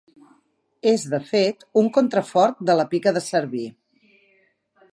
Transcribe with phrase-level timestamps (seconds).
[0.91, 3.65] És, de fet, un contrafort de la Pica de Cerví.